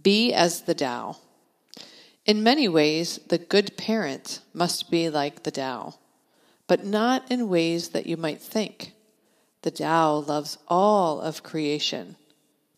Be 0.03 0.33
as 0.33 0.63
the 0.63 0.75
Tao. 0.75 1.19
In 2.27 2.43
many 2.43 2.69
ways, 2.69 3.21
the 3.29 3.39
good 3.39 3.77
parent 3.77 4.41
must 4.53 4.91
be 4.91 5.09
like 5.09 5.45
the 5.45 5.53
Tao, 5.53 5.95
but 6.67 6.85
not 6.85 7.31
in 7.31 7.49
ways 7.49 7.91
that 7.91 8.07
you 8.07 8.17
might 8.17 8.43
think. 8.43 8.95
The 9.63 9.71
Tao 9.71 10.15
loves 10.15 10.59
all 10.67 11.21
of 11.21 11.45
creation, 11.45 12.17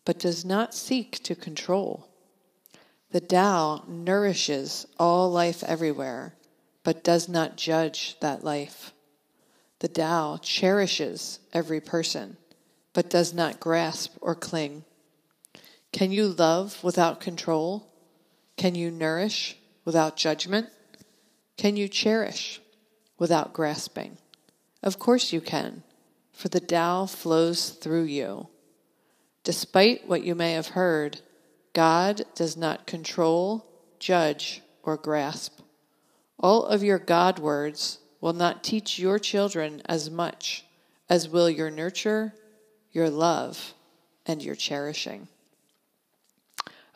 but 0.05 0.19
does 0.19 0.45
not 0.45 0.75
seek 0.75 1.23
to 1.23 1.33
control. 1.33 2.07
The 3.09 3.21
Tao 3.21 3.85
nourishes 3.87 4.85
all 4.99 5.31
life 5.31 5.63
everywhere 5.63 6.35
but 6.85 7.03
does 7.03 7.27
not 7.27 7.57
judge 7.57 8.15
that 8.21 8.43
life. 8.43 8.93
The 9.79 9.87
Tao 9.87 10.37
cherishes 10.41 11.39
every 11.51 11.81
person, 11.81 12.37
but 12.93 13.09
does 13.09 13.33
not 13.33 13.59
grasp 13.59 14.15
or 14.21 14.35
cling. 14.35 14.85
Can 15.91 16.11
you 16.11 16.27
love 16.27 16.81
without 16.83 17.19
control? 17.19 17.91
Can 18.55 18.75
you 18.75 18.91
nourish 18.91 19.57
without 19.83 20.15
judgment? 20.15 20.69
Can 21.57 21.75
you 21.75 21.87
cherish 21.87 22.61
without 23.17 23.51
grasping? 23.51 24.19
Of 24.83 24.99
course 24.99 25.33
you 25.33 25.41
can, 25.41 25.81
for 26.33 26.49
the 26.49 26.59
Tao 26.59 27.07
flows 27.07 27.71
through 27.71 28.03
you. 28.03 28.47
Despite 29.43 30.07
what 30.07 30.23
you 30.23 30.35
may 30.35 30.51
have 30.51 30.67
heard, 30.69 31.21
God 31.73 32.25
does 32.35 32.55
not 32.55 32.85
control, 32.85 33.65
judge, 33.97 34.61
or 34.83 34.97
grasp. 34.97 35.61
All 36.39 36.65
of 36.65 36.83
your 36.83 36.99
God 36.99 37.39
words 37.39 37.99
will 38.21 38.33
not 38.33 38.63
teach 38.63 38.99
your 38.99 39.19
children 39.19 39.81
as 39.85 40.09
much 40.09 40.65
as 41.09 41.29
will 41.29 41.49
your 41.49 41.69
nurture, 41.69 42.33
your 42.91 43.09
love, 43.09 43.73
and 44.25 44.41
your 44.41 44.55
cherishing. 44.55 45.27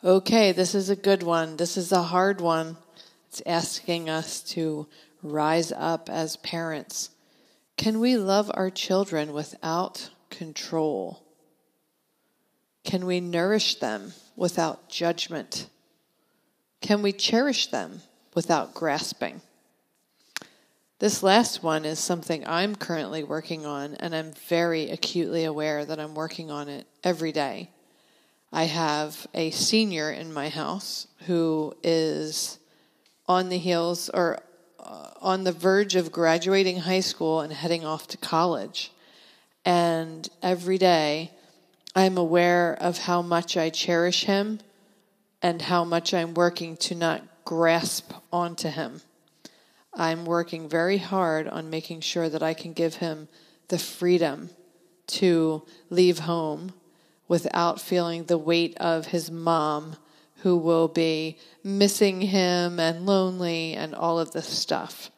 Okay, 0.02 0.52
this 0.52 0.74
is 0.74 0.90
a 0.90 0.96
good 0.96 1.22
one. 1.22 1.56
This 1.56 1.76
is 1.76 1.92
a 1.92 2.02
hard 2.02 2.40
one. 2.40 2.76
It's 3.28 3.42
asking 3.46 4.08
us 4.08 4.40
to 4.54 4.88
rise 5.22 5.72
up 5.72 6.08
as 6.08 6.36
parents. 6.36 7.10
Can 7.76 8.00
we 8.00 8.16
love 8.16 8.50
our 8.54 8.70
children 8.70 9.32
without 9.32 10.10
control? 10.30 11.22
Can 12.82 13.06
we 13.06 13.20
nourish 13.20 13.76
them 13.76 14.12
without 14.36 14.88
judgment? 14.88 15.68
Can 16.80 17.02
we 17.02 17.12
cherish 17.12 17.68
them 17.68 18.02
without 18.34 18.74
grasping. 18.74 19.40
This 21.00 21.22
last 21.22 21.62
one 21.62 21.86
is 21.86 21.98
something 21.98 22.46
I'm 22.46 22.76
currently 22.76 23.24
working 23.24 23.64
on, 23.64 23.94
and 23.94 24.14
I'm 24.14 24.32
very 24.32 24.90
acutely 24.90 25.44
aware 25.44 25.84
that 25.84 25.98
I'm 25.98 26.14
working 26.14 26.50
on 26.50 26.68
it 26.68 26.86
every 27.02 27.32
day. 27.32 27.70
I 28.52 28.64
have 28.64 29.26
a 29.32 29.50
senior 29.50 30.10
in 30.10 30.32
my 30.32 30.48
house 30.48 31.06
who 31.26 31.74
is 31.82 32.58
on 33.26 33.48
the 33.48 33.58
heels 33.58 34.10
or 34.10 34.40
uh, 34.78 35.10
on 35.20 35.44
the 35.44 35.52
verge 35.52 35.94
of 35.94 36.10
graduating 36.10 36.80
high 36.80 37.00
school 37.00 37.40
and 37.40 37.52
heading 37.52 37.84
off 37.84 38.08
to 38.08 38.16
college. 38.16 38.92
And 39.64 40.28
every 40.42 40.78
day 40.78 41.30
I'm 41.94 42.18
aware 42.18 42.76
of 42.80 42.98
how 42.98 43.22
much 43.22 43.56
I 43.56 43.70
cherish 43.70 44.24
him 44.24 44.60
and 45.40 45.62
how 45.62 45.84
much 45.84 46.12
I'm 46.12 46.34
working 46.34 46.76
to 46.78 46.94
not 46.94 47.22
grasp 47.50 48.12
onto 48.32 48.68
him. 48.68 49.00
I'm 49.92 50.24
working 50.24 50.68
very 50.68 50.98
hard 50.98 51.48
on 51.48 51.68
making 51.68 52.00
sure 52.00 52.28
that 52.28 52.44
I 52.44 52.54
can 52.54 52.72
give 52.72 52.94
him 52.94 53.26
the 53.66 53.76
freedom 53.76 54.50
to 55.18 55.66
leave 55.88 56.20
home 56.20 56.72
without 57.26 57.80
feeling 57.80 58.22
the 58.22 58.38
weight 58.38 58.76
of 58.76 59.06
his 59.06 59.32
mom, 59.32 59.96
who 60.42 60.56
will 60.56 60.86
be 60.86 61.38
missing 61.64 62.20
him 62.20 62.78
and 62.78 63.04
lonely 63.04 63.74
and 63.74 63.96
all 63.96 64.20
of 64.20 64.30
this 64.30 64.46
stuff. 64.46 65.10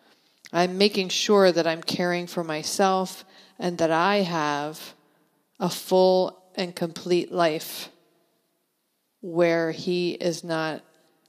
I'm 0.54 0.78
making 0.78 1.10
sure 1.10 1.52
that 1.52 1.66
I'm 1.66 1.82
caring 1.82 2.26
for 2.26 2.42
myself 2.42 3.26
and 3.58 3.76
that 3.76 3.90
I 3.90 4.22
have 4.22 4.94
a 5.60 5.68
full 5.68 6.42
and 6.54 6.74
complete 6.74 7.30
life 7.30 7.90
where 9.20 9.70
he 9.70 10.12
is 10.12 10.42
not 10.42 10.82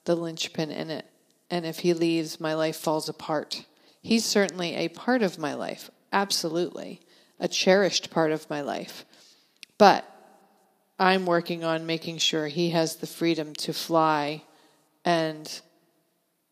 the 0.05 0.15
linchpin 0.15 0.71
in 0.71 0.89
it. 0.89 1.05
And 1.50 1.65
if 1.65 1.79
he 1.79 1.94
leaves, 1.94 2.39
my 2.39 2.53
life 2.53 2.77
falls 2.77 3.09
apart. 3.09 3.65
He's 4.01 4.25
certainly 4.25 4.75
a 4.75 4.89
part 4.89 5.21
of 5.21 5.38
my 5.38 5.53
life, 5.53 5.89
absolutely, 6.11 7.01
a 7.39 7.47
cherished 7.47 8.09
part 8.09 8.31
of 8.31 8.50
my 8.50 8.61
life. 8.61 9.05
But 9.77 10.05
I'm 11.00 11.25
working 11.25 11.63
on 11.63 11.85
making 11.85 12.17
sure 12.19 12.47
he 12.47 12.71
has 12.71 12.97
the 12.97 13.07
freedom 13.07 13.53
to 13.55 13.73
fly 13.73 14.44
and 15.05 15.61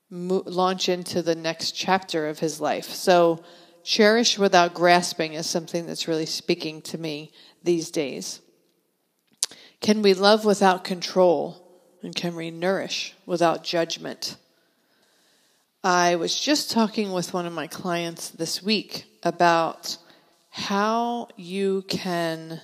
mo- 0.10 0.44
launch 0.46 0.90
into 0.90 1.22
the 1.22 1.36
next 1.36 1.72
chapter 1.72 2.28
of 2.28 2.40
his 2.40 2.60
life. 2.60 2.86
So, 2.86 3.44
cherish 3.84 4.38
without 4.38 4.74
grasping 4.74 5.34
is 5.34 5.48
something 5.48 5.88
that's 5.88 6.08
really 6.08 6.26
speaking 6.26 6.82
to 6.84 6.98
me 6.98 7.32
these 7.64 7.90
days. 7.90 8.42
Can 9.80 10.02
we 10.02 10.14
love 10.14 10.46
without 10.46 10.84
control? 10.84 11.61
And 12.04 12.16
can 12.16 12.36
we 12.36 12.50
nourish 12.50 13.14
without 13.26 13.64
judgment? 13.64 14.38
I 15.84 16.16
was 16.16 16.40
just 16.40 16.72
talking 16.72 17.12
with 17.12 17.34
one 17.34 17.46
of 17.46 17.54
my 17.54 17.68
clients 17.68 18.30
this 18.30 18.62
week 18.62 19.06
about 19.24 19.98
how 20.50 21.28
you 21.38 21.84
can 21.88 22.62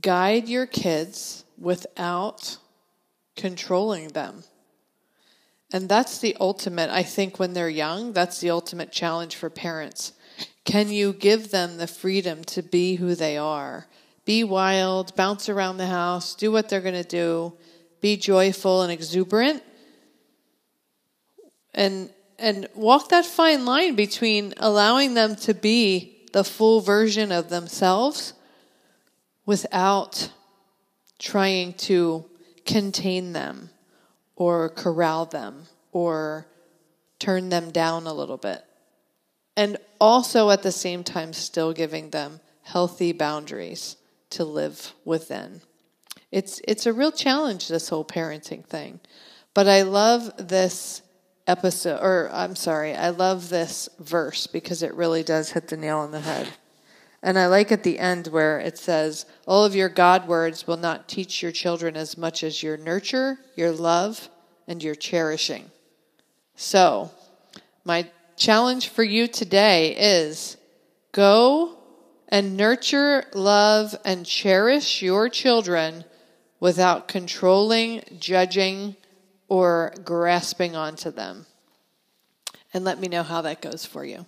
guide 0.00 0.48
your 0.48 0.66
kids 0.66 1.44
without 1.58 2.58
controlling 3.36 4.08
them. 4.08 4.44
And 5.72 5.88
that's 5.88 6.18
the 6.18 6.36
ultimate, 6.38 6.90
I 6.90 7.02
think, 7.02 7.38
when 7.38 7.54
they're 7.54 7.68
young, 7.68 8.12
that's 8.12 8.40
the 8.40 8.50
ultimate 8.50 8.92
challenge 8.92 9.36
for 9.36 9.48
parents. 9.48 10.12
Can 10.64 10.90
you 10.90 11.12
give 11.12 11.50
them 11.50 11.78
the 11.78 11.86
freedom 11.86 12.44
to 12.44 12.62
be 12.62 12.96
who 12.96 13.14
they 13.14 13.38
are? 13.38 13.86
Be 14.24 14.44
wild, 14.44 15.16
bounce 15.16 15.48
around 15.48 15.78
the 15.78 15.86
house, 15.86 16.34
do 16.34 16.52
what 16.52 16.68
they're 16.68 16.80
going 16.80 17.02
to 17.02 17.08
do, 17.08 17.54
be 18.02 18.18
joyful 18.18 18.82
and 18.82 18.92
exuberant. 18.92 19.62
And 21.72 22.10
and 22.38 22.68
walk 22.74 23.08
that 23.10 23.24
fine 23.24 23.64
line 23.64 23.94
between 23.94 24.52
allowing 24.56 25.14
them 25.14 25.36
to 25.36 25.54
be 25.54 26.26
the 26.32 26.44
full 26.44 26.80
version 26.80 27.30
of 27.30 27.48
themselves 27.48 28.34
without 29.46 30.30
trying 31.18 31.72
to 31.74 32.24
contain 32.66 33.32
them 33.32 33.70
or 34.34 34.70
corral 34.70 35.24
them 35.24 35.66
or 35.92 36.46
turn 37.20 37.48
them 37.48 37.70
down 37.70 38.08
a 38.08 38.12
little 38.12 38.38
bit. 38.38 38.64
And 39.56 39.76
also 40.00 40.50
at 40.50 40.64
the 40.64 40.72
same 40.72 41.04
time, 41.04 41.32
still 41.32 41.72
giving 41.72 42.10
them 42.10 42.40
healthy 42.62 43.12
boundaries 43.12 43.96
to 44.30 44.44
live 44.44 44.92
within. 45.04 45.60
It's, 46.32 46.62
it's 46.66 46.86
a 46.86 46.92
real 46.94 47.12
challenge, 47.12 47.68
this 47.68 47.90
whole 47.90 48.04
parenting 48.04 48.64
thing. 48.64 49.00
But 49.52 49.68
I 49.68 49.82
love 49.82 50.32
this 50.38 51.02
episode, 51.46 52.00
or 52.00 52.30
I'm 52.32 52.56
sorry, 52.56 52.94
I 52.94 53.10
love 53.10 53.50
this 53.50 53.90
verse 54.00 54.46
because 54.46 54.82
it 54.82 54.94
really 54.94 55.22
does 55.22 55.50
hit 55.52 55.68
the 55.68 55.76
nail 55.76 55.98
on 55.98 56.10
the 56.10 56.20
head. 56.20 56.48
And 57.22 57.38
I 57.38 57.46
like 57.46 57.70
at 57.70 57.84
the 57.84 57.98
end 57.98 58.28
where 58.28 58.58
it 58.58 58.78
says, 58.78 59.26
All 59.46 59.64
of 59.64 59.76
your 59.76 59.90
God 59.90 60.26
words 60.26 60.66
will 60.66 60.78
not 60.78 61.06
teach 61.06 61.42
your 61.42 61.52
children 61.52 61.96
as 61.96 62.16
much 62.16 62.42
as 62.42 62.62
your 62.62 62.76
nurture, 62.76 63.38
your 63.54 63.70
love, 63.70 64.28
and 64.66 64.82
your 64.82 64.94
cherishing. 64.94 65.70
So, 66.56 67.10
my 67.84 68.10
challenge 68.36 68.88
for 68.88 69.04
you 69.04 69.28
today 69.28 69.94
is 69.96 70.56
go 71.12 71.78
and 72.28 72.56
nurture, 72.56 73.24
love, 73.34 73.94
and 74.04 74.24
cherish 74.24 75.02
your 75.02 75.28
children 75.28 76.04
without 76.62 77.08
controlling, 77.08 78.00
judging, 78.20 78.94
or 79.48 79.92
grasping 80.04 80.76
onto 80.76 81.10
them. 81.10 81.44
And 82.72 82.84
let 82.84 83.00
me 83.00 83.08
know 83.08 83.24
how 83.24 83.42
that 83.42 83.60
goes 83.60 83.84
for 83.84 84.04
you. 84.04 84.24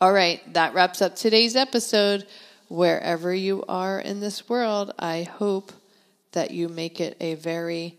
All 0.00 0.12
right, 0.12 0.40
that 0.52 0.74
wraps 0.74 1.00
up 1.00 1.14
today's 1.14 1.54
episode. 1.54 2.26
Wherever 2.66 3.32
you 3.32 3.62
are 3.68 4.00
in 4.00 4.18
this 4.18 4.48
world, 4.48 4.92
I 4.98 5.22
hope 5.22 5.70
that 6.32 6.50
you 6.50 6.68
make 6.68 7.00
it 7.00 7.16
a 7.20 7.34
very 7.34 7.96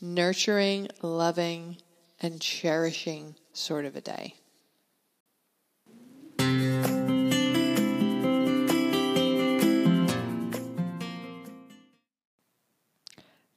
nurturing, 0.00 0.86
loving, 1.02 1.78
and 2.20 2.40
cherishing 2.40 3.34
sort 3.52 3.86
of 3.86 3.96
a 3.96 4.00
day. 4.00 4.34